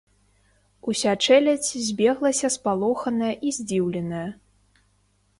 Уся 0.91 1.11
чэлядзь 1.25 1.67
збеглася 1.89 2.47
спалоханая 2.55 3.29
і 3.49 3.53
здзіўленая. 3.59 4.23